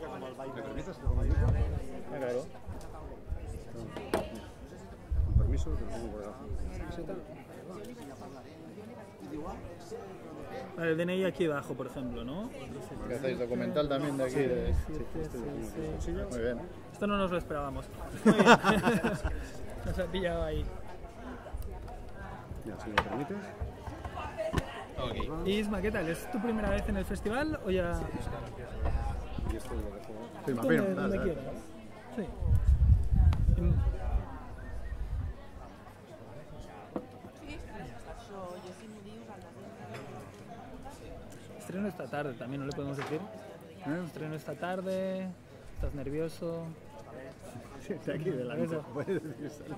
[0.00, 0.96] ¿Me permites?
[0.98, 2.46] Ah, claro.
[5.26, 6.32] Con permiso, lo.
[10.82, 12.50] El DNI aquí abajo, por ejemplo, ¿no?
[13.08, 13.38] ¿Qué hacéis?
[13.38, 14.34] ¿Documental también de aquí?
[14.34, 14.74] de-
[16.00, 16.58] Sí, Muy bien.
[16.92, 17.86] Esto no nos lo esperábamos.
[18.24, 18.46] Muy bien.
[19.84, 20.64] Nos ha pillado ahí.
[22.64, 23.36] Ya, si me permites.
[25.44, 26.08] Isma, ¿qué tal?
[26.08, 28.00] ¿Es tu primera vez en el festival o ya...?
[29.60, 31.44] Firma, Donde, donde quieras.
[32.16, 32.22] Sí.
[33.58, 33.74] En-
[41.58, 43.20] Estreno esta tarde, también no le podemos decir.
[43.86, 44.02] ¿Eh?
[44.06, 45.28] Estreno esta tarde,
[45.74, 46.64] estás nervioso.
[47.86, 48.64] Sí, está aquí delante.
[48.64, 48.82] Eso.
[48.94, 49.76] Puedes decírselo.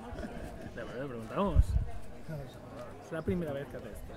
[0.75, 1.63] Le le preguntamos.
[3.05, 4.13] Es la primera vez que hace esto.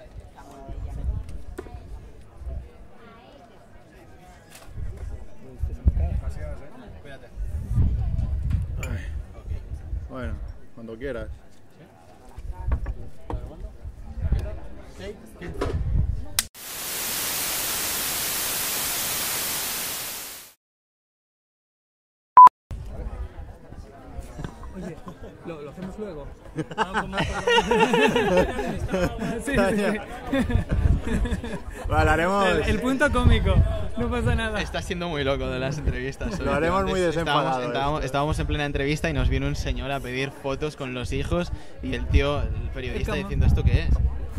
[10.10, 10.34] Bueno,
[10.74, 11.28] cuando quieras.
[24.76, 24.96] Oye,
[25.46, 26.26] ¿lo, lo hacemos luego?
[26.76, 27.18] Ah, como-
[29.44, 29.56] sí, sí,
[31.88, 32.46] Vale, haremos.
[32.46, 33.54] El, el punto cómico,
[33.96, 34.60] no pasa nada.
[34.60, 36.38] Está siendo muy loco de las entrevistas.
[36.40, 38.06] Lo haremos muy Estábamos- desenfadado Estábamos, esto.
[38.06, 41.52] estábamos en plena entrevista y nos vino un señor a pedir fotos con los hijos
[41.82, 43.22] y el tío, el periodista, ¿Cómo?
[43.22, 43.90] diciendo ¿esto qué es?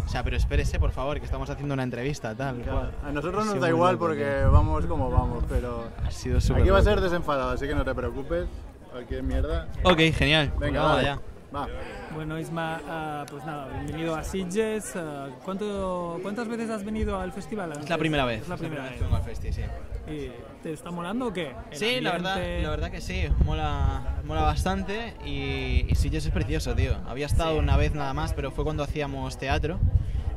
[0.06, 2.56] O sea, pero espérese, por favor, que estamos haciendo una entrevista, tal.
[2.62, 2.92] cual.
[3.06, 4.52] A nosotros nos da igual loco, porque tío.
[4.52, 5.88] vamos como vamos, pero.
[6.04, 8.46] Ha sido súper Aquí va a ser desenfadado, así que no te preocupes.
[8.92, 9.68] Cualquier mierda.
[9.84, 10.52] Ok, genial.
[10.60, 11.10] Venga, Vamos vale.
[11.10, 11.22] allá.
[11.54, 11.68] Va.
[12.14, 14.96] Bueno, Isma, ah, pues nada, bienvenido a Sitges.
[14.96, 17.72] Ah, ¿cuánto, ¿Cuántas veces has venido al festival?
[17.72, 18.44] Es la primera vez.
[18.44, 18.94] Es la primera vez.
[18.94, 19.64] que vengo al festi, sí.
[20.08, 21.56] ¿Y ¿Te está molando o qué?
[21.72, 26.32] El Sí, la verdad, la verdad que sí, mola, mola bastante y, y Sitges es
[26.32, 26.96] precioso, tío.
[27.08, 29.80] Había estado una vez nada más, pero fue cuando hacíamos teatro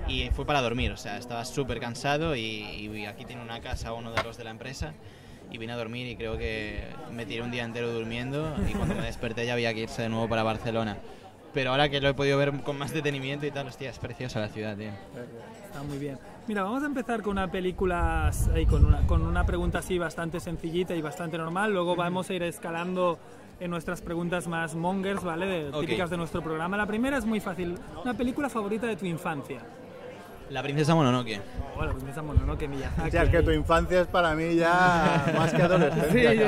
[0.09, 3.93] y fue para dormir, o sea, estaba súper cansado y, y aquí tiene una casa
[3.93, 4.95] uno de los de la empresa
[5.51, 8.95] y vine a dormir y creo que me tiré un día entero durmiendo y cuando
[8.95, 10.97] me desperté ya había que irse de nuevo para Barcelona.
[11.53, 14.41] Pero ahora que lo he podido ver con más detenimiento y tal, hostia, es preciosa
[14.41, 14.89] la ciudad, tío.
[15.67, 16.19] Está muy bien.
[16.49, 20.41] Mira, vamos a empezar con una película, ahí, con, una, con una pregunta así bastante
[20.41, 21.73] sencillita y bastante normal.
[21.75, 23.19] Luego vamos a ir escalando
[23.61, 25.45] en nuestras preguntas más mongers, ¿vale?
[25.47, 25.81] De- Ok.
[25.83, 26.77] Típicas de nuestro programa.
[26.79, 27.79] La primera es muy fácil.
[28.03, 29.61] Una película favorita de tu infancia.
[30.53, 31.41] La princesa Mononoke.
[31.79, 33.01] Oh, la princesa Mononoke, Miyazaki.
[33.07, 36.31] Hostia, es que tu infancia es para mí ya más que Sí, adolescencia.
[36.31, 36.45] sí, sí,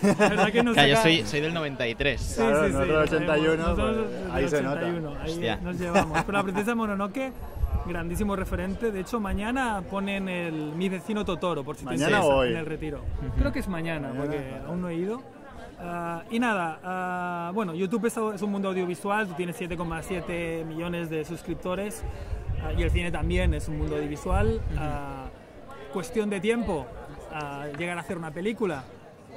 [0.00, 0.06] sí.
[0.18, 2.20] La verdad que nos Claro, yo soy, soy del 93.
[2.20, 3.66] Sí, Claro, sí, sí, nosotros lo 81, sabemos.
[3.78, 4.80] Nosotros pues, del ahí se nota.
[4.80, 5.56] 81, ahí Hostia.
[5.62, 6.22] nos llevamos.
[6.24, 7.32] Pero la princesa Mononoke,
[7.86, 8.92] grandísimo referente.
[8.92, 12.50] De hecho, mañana ponen el Mi vecino Totoro, por si te ¿Mañana interesa, o hoy?
[12.50, 13.00] en el retiro.
[13.38, 15.20] Creo que es mañana, porque aún no he ido.
[15.78, 21.10] Ah, y nada, ah, bueno, YouTube es, es un mundo audiovisual, tú tienes 7,7 millones
[21.10, 22.02] de suscriptores
[22.76, 24.60] y el cine también es un mundo audiovisual.
[24.76, 25.28] Ah,
[25.92, 26.86] cuestión de tiempo,
[27.32, 28.84] ah, llegar a hacer una película.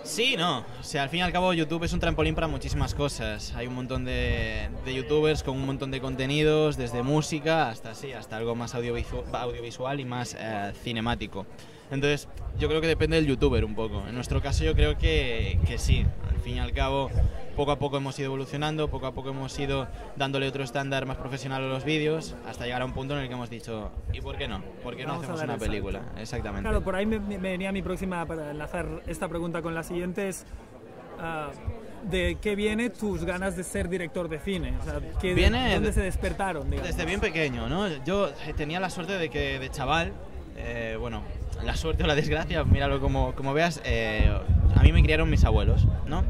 [0.03, 0.59] Sí, no.
[0.79, 3.53] O sea, al fin y al cabo YouTube es un trampolín para muchísimas cosas.
[3.55, 8.13] Hay un montón de, de youtubers con un montón de contenidos, desde música hasta sí,
[8.13, 11.45] hasta algo más audiovisu- audiovisual y más eh, cinemático.
[11.91, 12.27] Entonces,
[12.59, 14.03] yo creo que depende del youtuber un poco.
[14.07, 16.05] En nuestro caso yo creo que, que sí.
[16.29, 17.09] Al fin y al cabo,
[17.55, 21.17] poco a poco hemos ido evolucionando, poco a poco hemos ido dándole otro estándar más
[21.17, 24.21] profesional a los vídeos, hasta llegar a un punto en el que hemos dicho, ¿y
[24.21, 24.61] por qué no?
[24.83, 25.71] ¿Por qué no Vamos hacemos una el salto.
[25.71, 26.01] película?
[26.17, 26.61] Exactamente.
[26.69, 30.29] Claro, por ahí me, me venía mi próxima, para enlazar esta pregunta con la siguiente,
[30.29, 30.45] es
[31.19, 31.49] ah,
[32.09, 34.75] ¿de qué viene tus ganas de ser director de cine?
[34.79, 36.69] O sea, ¿qué- Viene ¿Dónde de- se despertaron?
[36.69, 36.87] digamos?
[36.95, 37.87] Desde bien pequeño, ¿no?
[38.05, 40.13] Yo eh, tenía la suerte de que de chaval,
[40.55, 41.23] eh, bueno,
[41.63, 44.31] la suerte o la desgracia, míralo como, como veas, eh,
[44.75, 46.23] a mí me criaron mis abuelos, ¿no?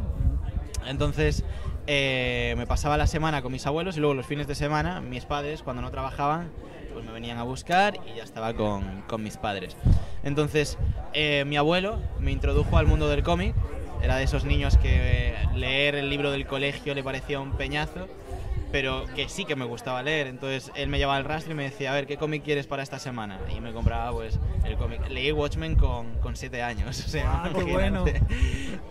[0.85, 1.43] Entonces
[1.87, 5.25] eh, me pasaba la semana con mis abuelos y luego los fines de semana mis
[5.25, 6.49] padres, cuando no trabajaban,
[6.93, 9.77] pues me venían a buscar y ya estaba con, con mis padres.
[10.23, 10.77] Entonces
[11.13, 13.55] eh, mi abuelo me introdujo al mundo del cómic,
[14.01, 18.07] era de esos niños que leer el libro del colegio le parecía un peñazo
[18.71, 20.27] pero que sí que me gustaba leer.
[20.27, 22.83] Entonces él me llevaba al rastro y me decía, a ver, ¿qué cómic quieres para
[22.83, 23.39] esta semana?
[23.55, 25.07] Y me compraba pues el cómic.
[25.09, 27.03] Leí Watchmen con, con siete años.
[27.09, 28.05] O sea, Ah, qué bueno.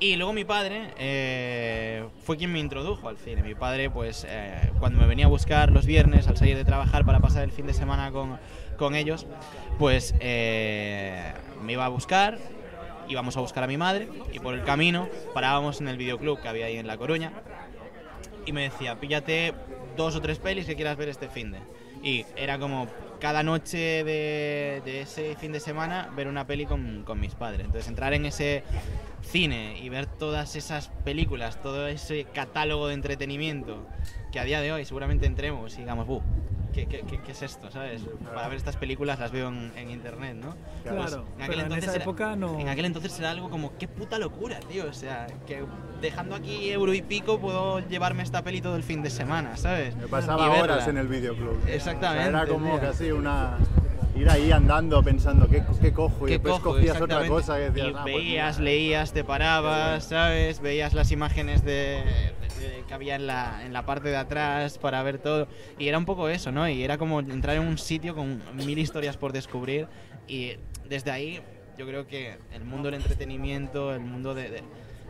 [0.00, 3.42] Y luego mi padre eh, fue quien me introdujo al cine.
[3.42, 7.04] Mi padre, pues, eh, cuando me venía a buscar los viernes al salir de trabajar
[7.04, 8.38] para pasar el fin de semana con,
[8.76, 9.26] con ellos,
[9.78, 11.32] pues eh,
[11.62, 12.38] me iba a buscar,
[13.08, 16.48] íbamos a buscar a mi madre y por el camino parábamos en el videoclub que
[16.48, 17.32] había ahí en La Coruña
[18.48, 19.52] y me decía, píllate
[19.96, 21.58] dos o tres pelis que quieras ver este fin de.
[22.02, 22.86] Y era como
[23.20, 27.66] cada noche de, de ese fin de semana ver una peli con, con mis padres.
[27.66, 28.62] Entonces entrar en ese
[29.20, 33.86] cine y ver todas esas películas, todo ese catálogo de entretenimiento
[34.32, 36.22] que a día de hoy seguramente entremos y digamos, "Buh,
[36.72, 37.70] ¿qué, qué, qué- qué es esto?
[37.70, 38.02] ¿Sabes?
[38.34, 40.54] Para ver estas películas las veo en, en internet, ¿no?
[40.82, 43.88] Claro, Pues, pero en esa era- época no- En aquel entonces era algo como, qué
[43.88, 44.86] puta locura, tío.
[44.88, 45.62] O sea, que
[46.00, 49.96] dejando aquí euro y pico puedo llevarme esta peli todo el fin de semana, ¿sabes?
[49.96, 51.58] Me pasaba Y horas en el videoclub.
[51.66, 52.80] Exactamente, O sea, era como tío.
[52.80, 53.58] casi una.
[54.16, 56.26] Ir ahí andando pensando, ¿qué, qué cojo?
[56.26, 56.74] Y ¿Qué después cojo?
[56.74, 58.70] cogías otra cosa y decías, Y "Ah, pues veías, mira".
[58.70, 60.60] leías, te parabas, ¿sabes?
[60.60, 62.02] Veías las imágenes de-
[62.88, 65.46] que había en la, en la parte de atrás para ver todo.
[65.78, 66.68] Y era un poco eso, ¿no?
[66.68, 69.86] Y era como entrar en un sitio con mil historias por descubrir.
[70.26, 70.54] Y
[70.88, 71.40] desde ahí
[71.76, 74.62] yo creo que el mundo del entretenimiento, el mundo de- de-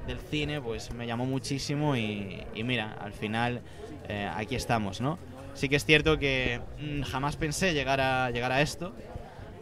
[0.06, 3.62] del cine, pues me llamó muchísimo y, y mira, al final
[4.08, 5.18] eh, aquí estamos, ¿no?
[5.54, 8.94] Sí que es cierto que mm, jamás pensé llegar a, llegar a esto,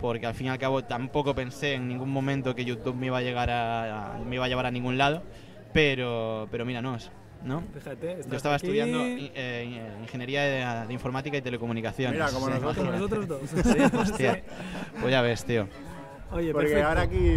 [0.00, 3.18] porque al fin y al cabo tampoco pensé en ningún momento que YouTube me iba
[3.18, 5.22] a llegar a, a- me iba a llevar a ningún lado,
[5.72, 6.96] pero pero mira, no
[7.44, 7.62] ¿no?
[7.74, 12.14] Fíjate, Yo estaba aquí, estudiando eh, ingeniería de, de informática y telecomunicaciones.
[12.14, 12.52] Mira, como Sí.
[12.54, 12.76] nosotros.
[12.76, 13.40] Como nosotros dos.
[13.50, 14.42] Sí, hostia.
[15.00, 15.68] Pues ya ves, tío.
[16.32, 16.88] Oye, Porque perfecto.
[16.88, 17.36] ahora aquí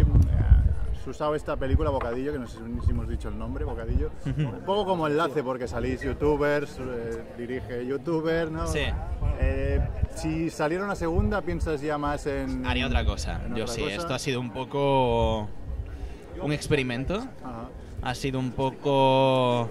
[1.00, 4.62] has usado esta película Bocadillo, que no sé si hemos dicho el nombre, Bocadillo, un
[4.66, 8.66] poco como enlace porque salís youtubers, eh, dirige youtuber, ¿no?
[8.66, 8.80] Sí.
[9.40, 9.80] Eh,
[10.16, 12.66] si saliera una segunda, piensas ya más en...
[12.66, 13.40] Haría otra cosa.
[13.46, 13.94] en Yo otra sí, cosa?
[13.94, 15.48] esto ha sido un poco
[16.42, 17.14] un experimento.
[17.44, 17.68] Ajá.
[18.02, 19.68] Ha sido un poco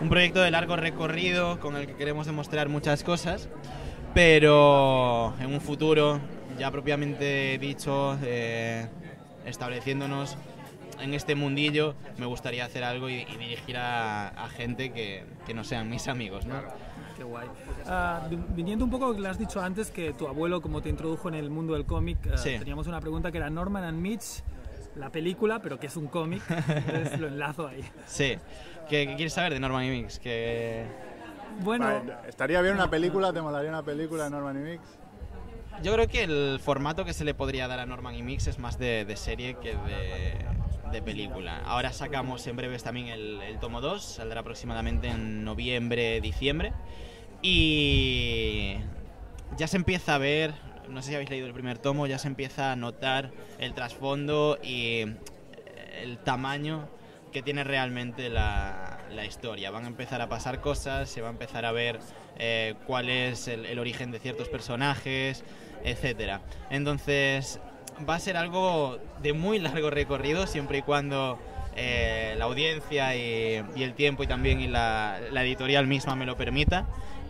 [0.00, 3.48] un proyecto de largo recorrido con el que queremos demostrar muchas cosas,
[4.14, 6.20] pero en un futuro
[6.58, 8.86] ya propiamente dicho, eh,
[9.44, 10.36] estableciéndonos
[11.00, 15.52] en este mundillo, me gustaría hacer algo y, y dirigir a, a gente que, que
[15.52, 16.54] no sean mis amigos, ¿no?
[17.16, 17.48] Qué guay.
[17.86, 21.28] Ah, vi- viniendo un poco, le has dicho antes que tu abuelo, como te introdujo
[21.28, 22.56] en el mundo del cómic, ah, Sí.
[22.58, 24.42] teníamos una pregunta que era Norman and Mitch,
[24.96, 26.42] la película, pero que es un cómic.
[26.48, 27.84] Entonces lo enlazo ahí.
[28.06, 28.38] Sí.
[28.88, 30.18] ¿Qué, qué quieres saber de Norman y Mix?
[30.18, 30.84] Que
[31.60, 33.32] Bueno, Vale, ¿Estaría bien una película?
[33.32, 34.82] ¿Te molaría una película de Norman y Mix?
[35.82, 38.58] Yo creo que el formato que se le podría dar a Norman y Mix es
[38.58, 40.44] más de, de serie que de,
[40.92, 41.62] de película.
[41.64, 46.72] Ahora sacamos en breves también el, el tomo 2, saldrá aproximadamente en noviembre, diciembre.
[47.42, 48.76] Y
[49.56, 50.54] ya se empieza a ver,
[50.88, 54.58] no sé si habéis leído el primer tomo, ya se empieza a notar el trasfondo
[54.62, 55.04] y
[56.02, 56.88] el tamaño
[57.32, 59.70] que tiene realmente la, historia.
[59.70, 61.98] Van a empezar a pasar cosas, se va a empezar a ver
[62.38, 65.44] eh, cuál es el, origen de ciertos personajes,
[65.84, 66.40] etcétera.
[66.70, 67.60] Entonces
[68.08, 71.38] va a ser algo de muy largo recorrido, siempre y cuando
[71.76, 76.86] eh, la audiencia y, el tiempo y también la, la editorial misma me lo permita.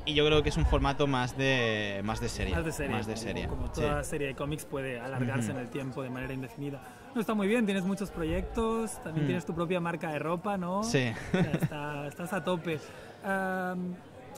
[0.06, 2.54] Y yo creo que es un formato más de, más de serie.
[2.54, 2.92] más de serie.
[2.94, 3.48] Más de como- serie.
[3.48, 3.72] Como, sí.
[3.80, 6.82] toda serie de cómics puede alargarse en el tiempo de manera indefinida.
[7.14, 9.28] No, está muy bien, tienes muchos proyectos, también Mm.
[9.28, 10.82] tienes tu propia marca de ropa, ¿no?
[10.82, 11.10] Sí.
[11.28, 12.78] O sea, está- estás a tope.
[13.24, 13.94] Am,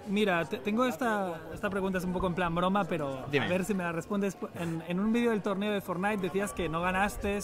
[0.09, 3.47] mira, te- tengo esta, esta pregunta, es un poco en plan broma, pero Dime.
[3.47, 4.37] a ver si me la respondes.
[4.61, 7.43] En, en un vídeo del torneo de Fortnite decías que no ganaste eh,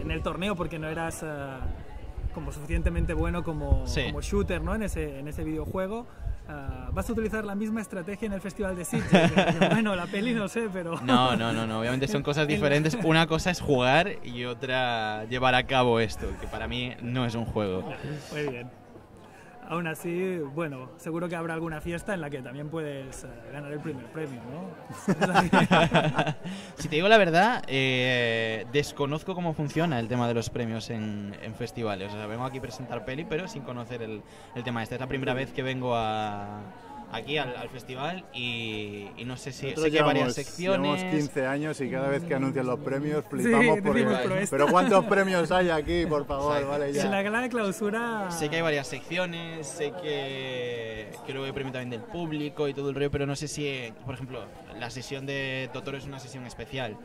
[0.00, 1.26] en el torneo porque no eras eh,
[2.32, 4.04] como suficientemente bueno como, Sí.
[4.06, 4.74] como shooter ¿no?
[4.74, 6.06] en, ese, en ese videojuego.
[6.48, 9.32] Ah, ¿Vas a utilizar la misma estrategia en el Festival de Sitges?
[9.70, 11.00] bueno, la peli no sé, pero...
[11.00, 12.96] No, no, no, no, obviamente son cosas diferentes.
[13.02, 17.34] Una cosa es jugar y otra llevar a cabo esto, que para mí no es
[17.34, 17.92] un juego.
[18.32, 18.85] Muy bien.
[19.68, 23.72] Aún así, bueno, seguro que habrá alguna fiesta en la que también puedes eh, ganar
[23.72, 24.70] el primer premio, ¿no?
[26.76, 31.34] si te digo la verdad, eh, desconozco cómo funciona el tema de los premios en,
[31.58, 32.12] festivales.
[32.12, 34.22] O sea, vengo aquí a presentar peli, pero sin conocer el,
[34.54, 34.82] el tema.
[34.82, 36.60] Esta es la primera vez que vengo a,
[37.12, 41.00] aquí al, al festival y, y no sé si Nosotros sé que hay varias secciones.
[41.00, 44.04] Llevamos 15 años y cada vez que anuncian los premios flipamos porque...
[44.04, 46.66] decimos, pero Pero, ¿cuántos premios hay aquí, por favor?
[46.66, 47.22] Vale, en la ya.
[47.22, 48.30] gala de clausura...
[48.30, 52.74] Sé que hay varias secciones, sé que, que luego hay premio también del público y
[52.74, 54.44] todo el rollo, pero no sé si, por ejemplo,
[54.78, 56.96] la sesión de Totoro es una sesión especial.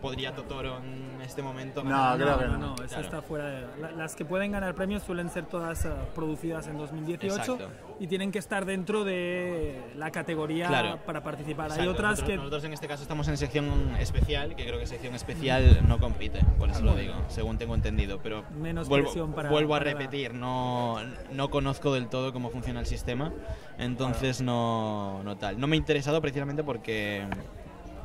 [0.00, 2.16] ¿Podría Totoro en este momento No, ganar?
[2.16, 2.66] creo no, que no, no.
[2.68, 3.02] no, esa Claro.
[3.02, 3.66] está fuera de...
[3.80, 7.68] la- las que pueden ganar premios suelen ser todas eh, producidas en 2018 Exacto.
[8.00, 10.98] y tienen que estar dentro de la categoría Claro.
[11.04, 11.66] para participar.
[11.66, 12.36] Hay Exacto, otras nosotros, que...
[12.36, 16.40] nosotros en este caso estamos en sección especial, que creo que sección especial no compite,
[16.58, 18.18] por eso lo digo, según tengo entendido.
[18.22, 20.96] Pero Menos vuelvo, presión para- vuelvo a para la- repetir, no,
[21.32, 23.32] no conozco del todo cómo funciona el sistema,
[23.78, 25.60] entonces no, no tal.
[25.60, 27.26] No me ha interesado precisamente porque,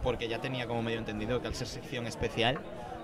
[0.05, 2.59] porque ya tenía como medio entendido que al ser sección especial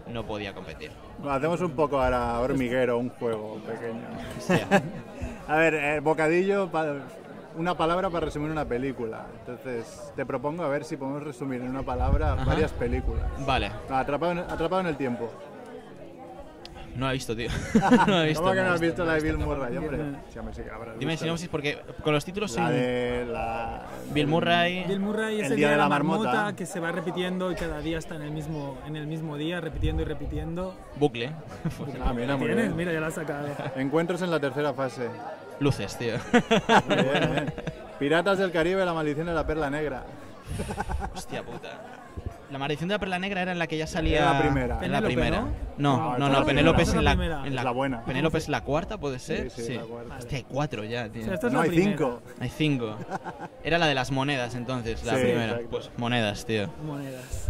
[0.08, 0.91] no podía competir.
[1.27, 4.05] Hacemos un poco ahora hormiguero, un juego pequeño.
[5.48, 6.70] A ver, eh, Bocadillo,
[7.58, 9.25] una palabra para resumir una película.
[9.39, 12.46] Entonces, te propongo a ver si podemos resumir en una palabra Ajá.
[12.46, 13.25] varias películas.
[13.46, 15.29] Vale, atrapado, en, atrapado en el tiempo.
[16.95, 17.50] No la he visto, tío.
[18.07, 18.41] no he visto.
[18.43, 19.98] ¿Cómo que no no has visto la de Bill no Murray, hombre?
[20.31, 21.25] Sí, hombre, sí que la habrás Dime visto.
[21.25, 23.86] sinopsis porque con los títulos La de la...
[24.13, 24.83] Bill Murray.
[24.88, 26.55] Bill Murray es El el, día día de la marmota, marmota.
[26.55, 29.62] que se va repitiendo y cada día está en el mismo, en el mismo día,
[29.62, 30.75] repitiendo y repitiendo.
[30.98, 31.31] Bucle.
[32.03, 32.65] Ah, mira, muy ¿Tienes?
[32.65, 32.75] bien.
[32.77, 33.48] Mira, ya la has sacado.
[33.75, 35.07] Encuentros en la tercera fase.
[35.60, 36.15] Luces, tío.
[36.88, 37.53] Muy bien, bien.
[38.00, 40.03] Piratas del Caribe, la maldición de la perla negra.
[41.15, 41.69] Hostia puta.
[42.51, 44.17] La maldición de la perla negra era en la que ya salía.
[44.20, 44.79] Era la primera.
[44.81, 45.41] En la primera.
[45.41, 45.50] ¿no?
[45.77, 48.03] No, No, no, Penélope la es en la, en Es la buena.
[48.03, 49.50] Penélope es la cuarta, ¿puede ser?
[49.50, 50.17] Sí, sí, la cuarta.
[50.17, 51.22] Hostia, hay cuatro ya, tío.
[51.22, 51.91] O sea, esta es No la hay primera.
[51.98, 52.22] cinco.
[52.39, 52.96] Hay cinco.
[53.63, 55.46] Era la de las monedas entonces, la Sí, primera.
[55.46, 55.70] exacto.
[55.70, 56.70] Pues monedas, tío.
[56.86, 57.50] Monedas.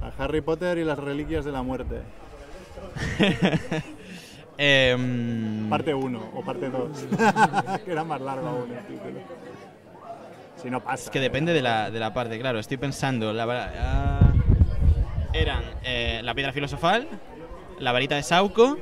[0.00, 2.00] A Harry Potter y las reliquias de la muerte.
[4.60, 6.88] Em, Parte 1 o parte 2.
[7.84, 9.20] que era más largo aún el título.
[10.60, 11.04] Si no pasa.
[11.04, 12.58] Es que depende de la, de la parte, claro.
[12.58, 14.17] Estoy pensando, la va- ah,
[15.32, 17.08] eran eh, la piedra filosofal,
[17.78, 18.78] la varita de Sauco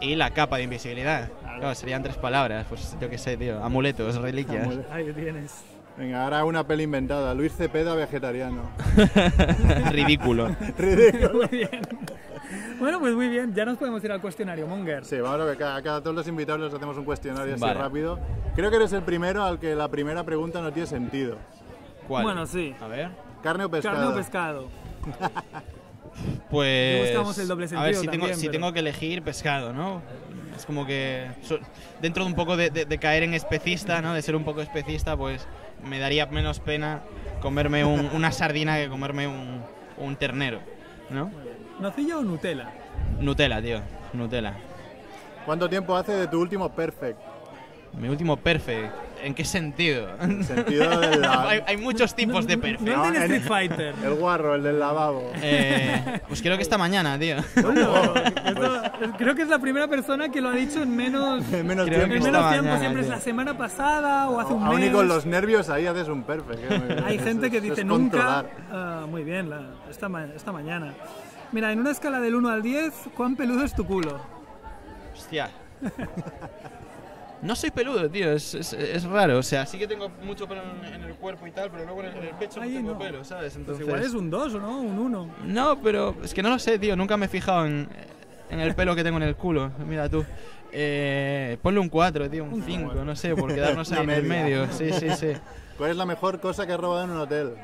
[0.00, 1.30] y la capa de invisibilidad.
[1.42, 3.62] Claro, serían tres palabras, pues yo qué sé, tío.
[3.62, 4.68] Amuletos, reliquias.
[4.90, 5.64] Ahí tienes.
[5.96, 7.34] Venga, ahora una peli inventada.
[7.34, 8.70] Luis Cepeda vegetariano.
[9.90, 10.54] Ridículo.
[10.78, 11.32] Ridículo.
[11.34, 11.80] Muy bien.
[12.78, 13.52] Bueno, pues muy bien.
[13.52, 15.04] Ya nos podemos ir al cuestionario, Monger.
[15.04, 17.80] Sí, vamos a ver, cada, cada todos los invitados les hacemos un cuestionario así Vale.
[17.80, 18.20] rápido.
[18.54, 21.36] Creo que eres el primero al que la primera pregunta no tiene sentido.
[22.06, 22.22] ¿Cuál?
[22.22, 22.76] Bueno, sí.
[22.80, 23.10] A ver.
[23.42, 23.96] ¿Carne o pescado?
[23.96, 24.68] Carne o pescado.
[26.50, 26.96] Pues.
[26.98, 30.02] Y buscamos el doble a ver, si, tengo, si que elegir pescado, ¿no?
[30.56, 31.26] Es como que.
[32.00, 34.14] dentro de un poco de, de- de caer en especista, ¿no?
[34.14, 35.46] De ser un poco especista, pues
[35.84, 37.00] me daría menos pena
[37.40, 39.62] comerme un- una sardina que comerme un,
[39.98, 40.60] un ternero,
[41.10, 41.30] ¿no?
[41.78, 42.70] ¿Nocilla o Nutella?
[43.20, 43.80] Nutella, tío.
[44.12, 44.54] Nutella.
[45.46, 47.18] ¿Cuánto tiempo hace de tu último perfect?
[47.92, 48.92] Mi último perfect.
[49.22, 50.08] ¿En qué sentido?
[50.20, 52.80] En sentido de la- hay, hay muchos tipos de perfect.
[52.82, 53.94] No el del No, en- Street Fighter.
[54.04, 55.32] El guarro, el del lavabo.
[55.42, 57.36] Eh, pues creo que esta mañana, tío.
[57.62, 58.82] Bueno, esto-
[59.18, 62.02] creo que es la primera persona que lo ha dicho en menos, En menos Creo
[62.02, 62.26] en tiempo.
[62.26, 62.64] esta menos tiempo.
[62.70, 63.14] mañana, Siempre es tío.
[63.16, 64.88] la semana pasada o hace un Aún mes.
[64.88, 66.60] y con los nervios ahí haces un perfect.
[66.70, 67.02] ¿eh?
[67.06, 68.44] Hay gente es- que dice es nunca.
[68.70, 70.94] Ah, muy bien, la- esta, ma- esta mañana.
[71.52, 74.20] Mira, en una escala del 1 al 10, ¿cuán peludo es tu culo?
[75.14, 75.50] Hostia.
[77.42, 79.38] No soy peludo, tío, es, es, es raro.
[79.38, 82.00] O sea, sí que tengo mucho pelo en, en el cuerpo y tal, pero luego
[82.02, 82.98] en el, en el pecho Ahí no tengo no.
[82.98, 83.52] pelo, ¿sabes?
[83.52, 83.86] Pues Entonces...
[83.86, 85.30] igual es un 2 o no, un 1.
[85.44, 86.96] No, pero es que no lo sé, tío.
[86.96, 87.88] Nunca me he fijado en,
[88.50, 89.70] en el pelo que tengo en el culo.
[89.86, 90.24] Mira tú.
[90.72, 94.66] Eh, ponle un 4, tío, un 5, no sé, por quedarnos ahí en el medio.
[94.72, 95.28] Sí, sí, sí.
[95.78, 97.54] ¿Cuál es la mejor cosa que has robado en un hotel?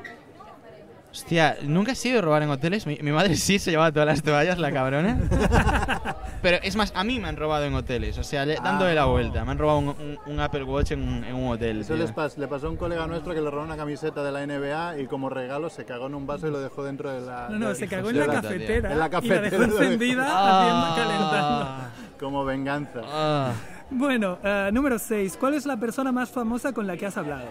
[1.15, 2.85] Hostia, nunca he sido robar en hoteles.
[2.85, 5.17] Mi, mi madre sí se llevaba todas las toallas, la cabrona.
[6.41, 8.17] Pero es más, a mí me han robado en hoteles.
[8.17, 9.05] O sea, le- dándole la Ah.
[9.05, 9.45] vuelta.
[9.45, 11.79] Me han robado un, un- un Apple Watch en, un- en un hotel.
[11.81, 14.31] Eso les pas- le pasó a un colega nuestro que le robó una camiseta de
[14.33, 17.21] la NBA y como regalo se cagó en un vaso y lo dejó dentro de
[17.25, 17.47] la...
[17.49, 18.91] No, no, se cagó en la la- cafetera.
[18.91, 19.81] En la Y la cafetera dejó lo dejó.
[19.83, 20.59] encendida, Ah.
[20.91, 21.91] haciendo, calentando.
[22.19, 22.99] Como venganza.
[23.05, 23.51] Ah.
[23.89, 25.37] Bueno, eh, número 6.
[25.39, 27.45] ¿Cuál es la persona más famosa con la que has hablado?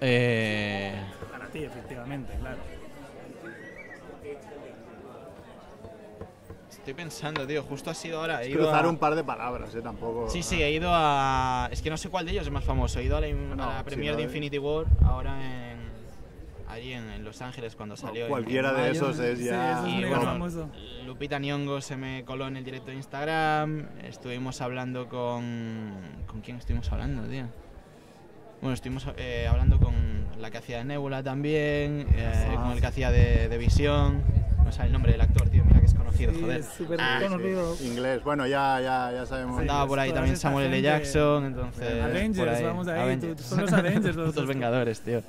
[0.00, 0.92] Eh,
[1.46, 2.58] Para ti, efectivamente, claro.
[6.70, 7.62] estoy pensando, tío.
[7.62, 8.42] Justo ha sido ahora.
[8.42, 9.82] He ido Cruzar a- un par de palabras, ¿eh?
[9.82, 10.28] Tampoco...
[10.30, 11.68] Sí, sí, he ido a.
[11.72, 12.98] Es que no sé cuál de ellos es más famoso.
[13.00, 14.22] He ido a la, a No, sí, no, de.
[14.22, 15.36] Infinity War ahora
[15.72, 15.76] en.
[16.68, 18.26] Allí en, en Los Ángeles cuando salió.
[18.28, 19.78] Cualquiera de esos es Sí, ya...
[19.78, 20.68] eso es Y mega bueno, famoso.
[21.06, 23.86] Lupita Nyong'o se me coló en el directo de Instagram.
[24.04, 25.94] Estuvimos hablando con.
[26.26, 27.44] ¿Con quién estuvimos hablando, tío?
[28.60, 29.94] Bueno, estuvimos eh, hablando con
[30.40, 32.62] la que hacía de Nebula también, eh, Ah.
[32.62, 34.22] con el que hacía de, de Visión.
[34.64, 36.60] No sé el nombre del actor, tío, mira que es conocido, Sí, joder.
[36.60, 37.76] es súper Ah, Sí, conocido.
[37.84, 38.24] Inglés.
[38.24, 39.60] Bueno, ya, ya, ya sabemos.
[39.60, 40.82] Andaba por ahí también Samuel L.
[40.82, 42.02] Jackson, entonces.
[42.02, 43.36] Avengers, vamos ahí, Avengers.
[43.36, 44.46] tú- son los Avengers los Putos otros.
[44.48, 45.22] Vengadores, tío.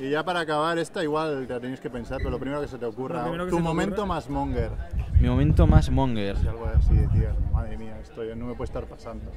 [0.00, 2.66] Y ya para acabar esta, igual te la tenéis que pensar, pero lo primero que
[2.66, 3.24] se te ocurra.
[3.48, 4.06] Tu momento ocurra.
[4.14, 4.70] más monger.
[5.20, 6.36] Mi momento más monger.
[6.38, 9.30] Si algo así decías, madre mía, esto ya no me puede estar pasando.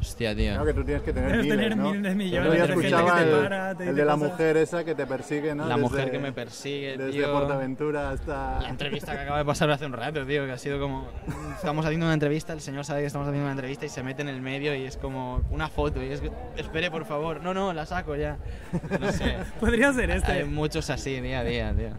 [0.00, 0.50] Hostia, tío.
[0.52, 1.84] Claro que tú tienes que tener Debes miles, tener ¿no?
[1.90, 4.84] miles de millones Yo ya escuchaba el, para, te el dice de la mujer esa
[4.84, 5.66] que te persigue, ¿no?
[5.66, 7.32] La mujer Desde- que me persigue, Desde tío.
[7.32, 8.60] Portaventura hasta...
[8.60, 11.08] La entrevista que acaba de pasar hace un rato, tío, que ha sido como...
[11.56, 14.22] Estamos haciendo una entrevista, el señor sabe que estamos haciendo una entrevista y se mete
[14.22, 16.22] en el medio y es como una foto y es...
[16.56, 17.42] Espere, por favor.
[17.42, 18.36] No, no, la saco ya.
[19.00, 19.36] No sé.
[19.60, 20.44] Podría ser Hay este.
[20.44, 21.90] muchos así, día a día, tío.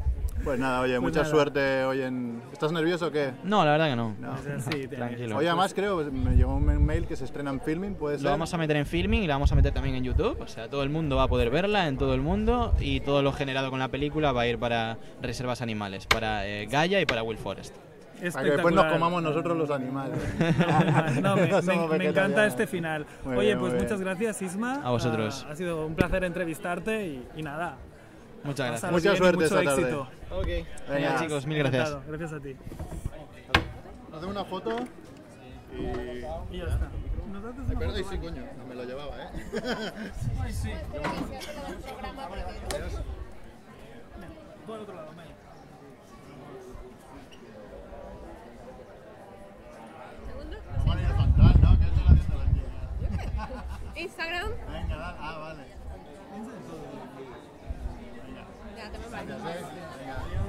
[0.48, 1.30] Pues nada, oye, Pues mucha nada.
[1.32, 2.42] suerte hoy en...
[2.54, 3.34] ¿Estás nervioso o qué?
[3.44, 4.16] No, la verdad que no.
[4.20, 4.34] No.
[4.70, 5.36] Tiene- Tranquilo.
[5.38, 8.24] Hoy además creo, me llegó un mail que se estrena en Filming, ¿puede ser?
[8.24, 10.40] Lo vamos a meter en filming y la vamos a meter también en YouTube.
[10.40, 13.22] O sea, todo el mundo va a poder verla en todo el mundo y todo
[13.22, 17.06] lo generado con la película va a ir para reservas animales, para eh, Gaia y
[17.06, 17.76] para Will Forest.
[18.34, 20.18] Para que después nos comamos nosotros los animales.
[21.22, 21.48] No, me,
[21.92, 23.06] me- me encanta este final.
[23.26, 24.82] Muy Oye, bien, pues muchas gracias, Isma.
[24.84, 25.46] A vosotros.
[25.48, 27.78] Ah, ha sido un placer entrevistarte y, y nada.
[28.44, 28.92] Muchas gracias.
[28.92, 29.82] Mucha bien y suerte mucho esta tarde.
[29.82, 30.02] éxito.
[30.32, 30.46] Ok.
[30.48, 30.68] Venga.
[30.94, 31.90] Genial, chicos, mil gracias.
[31.90, 32.12] Encantado.
[32.18, 32.56] Gracias a ti.
[34.14, 34.76] Hacemos una foto
[35.74, 35.82] y...
[36.56, 36.90] Y ya está.
[37.32, 38.10] ¿Nos haces una Perdón, foto?
[38.10, 39.30] sí, coño, me lo llevaba, ¿eh?
[40.42, 40.72] Ay, sí.
[44.66, 45.24] Por el otro lado, venga.
[50.86, 51.78] ¿no?
[51.80, 53.64] ¿Qué está haciendo la niña?
[53.96, 54.50] Instagram.
[54.72, 55.18] Venga, dale.
[55.22, 55.64] Ah, vale.
[58.88, 60.47] Ya, te me